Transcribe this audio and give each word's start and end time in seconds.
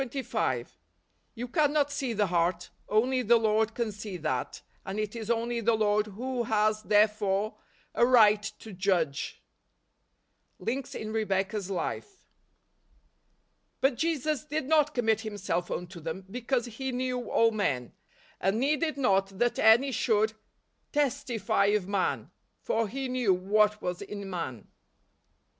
You 1.35 1.47
cannot 1.47 1.91
see 1.91 2.13
the 2.13 2.25
heart. 2.25 2.71
Only 2.89 3.21
the 3.21 3.37
Lord 3.37 3.75
can 3.75 3.91
see 3.91 4.17
that, 4.17 4.63
and 4.83 4.99
it 4.99 5.15
is 5.15 5.29
only 5.29 5.61
the 5.61 5.75
Lord 5.75 6.07
who 6.07 6.41
has, 6.45 6.81
therefore, 6.81 7.57
a 7.93 8.03
right 8.03 8.41
to 8.41 8.73
judge. 8.73 9.43
Links 10.57 10.95
In 10.95 11.13
Rebecca's 11.13 11.69
Life." 11.69 12.25
But 13.79 13.95
Jesus 13.95 14.43
did 14.43 14.65
not 14.67 14.95
commit 14.95 15.21
himself 15.21 15.69
unto 15.69 15.99
them, 15.99 16.25
because 16.31 16.65
he 16.65 16.91
knew 16.91 17.29
all 17.29 17.51
men, 17.51 17.93
And 18.39 18.59
needed 18.59 18.97
not 18.97 19.37
that 19.37 19.59
any 19.59 19.91
should 19.91 20.33
testify 20.91 21.65
of 21.67 21.87
man: 21.87 22.31
for 22.59 22.87
he 22.87 23.07
knew 23.07 23.35
what 23.35 23.83
was 23.83 24.01
in 24.01 24.27
man." 24.27 24.67